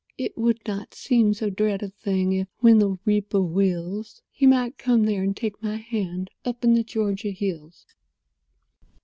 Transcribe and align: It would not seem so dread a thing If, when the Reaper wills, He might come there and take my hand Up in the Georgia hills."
It 0.17 0.35
would 0.35 0.57
not 0.67 0.95
seem 0.95 1.35
so 1.35 1.51
dread 1.51 1.83
a 1.83 1.89
thing 1.89 2.33
If, 2.33 2.47
when 2.57 2.79
the 2.79 2.97
Reaper 3.05 3.39
wills, 3.43 4.23
He 4.31 4.47
might 4.47 4.79
come 4.79 5.03
there 5.03 5.21
and 5.21 5.37
take 5.37 5.61
my 5.61 5.75
hand 5.75 6.31
Up 6.43 6.63
in 6.63 6.73
the 6.73 6.83
Georgia 6.83 7.29
hills." 7.29 7.85